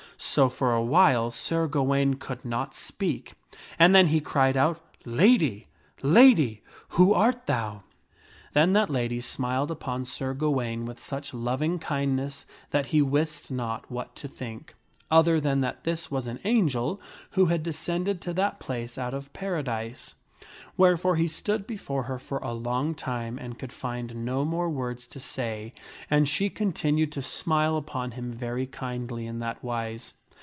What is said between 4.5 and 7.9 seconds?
out," Lady! lady! who art thou?"'